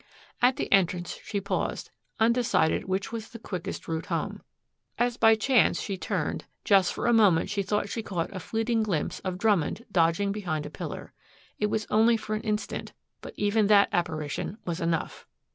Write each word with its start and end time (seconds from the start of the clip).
At 0.41 0.55
the 0.55 0.71
entrance 0.73 1.19
she 1.23 1.39
paused, 1.39 1.91
undecided 2.19 2.85
which 2.85 3.11
was 3.11 3.29
the 3.29 3.37
quickest 3.37 3.87
route 3.87 4.07
home. 4.07 4.41
As 4.97 5.15
by 5.15 5.35
chance 5.35 5.79
she 5.79 5.95
turned 5.95 6.45
just 6.65 6.91
for 6.91 7.05
a 7.05 7.13
moment 7.13 7.51
she 7.51 7.61
thought 7.61 7.87
she 7.87 8.01
caught 8.01 8.35
a 8.35 8.39
fleeting 8.39 8.81
glimpse 8.81 9.19
of 9.19 9.37
Drummond 9.37 9.85
dodging 9.91 10.31
behind 10.31 10.65
a 10.65 10.71
pillar. 10.71 11.13
It 11.59 11.67
was 11.67 11.85
only 11.91 12.17
for 12.17 12.33
an 12.33 12.41
instant 12.41 12.93
but 13.21 13.35
even 13.37 13.67
that 13.67 13.89
apparition 13.93 14.57
was 14.65 14.81
enough. 14.81 15.27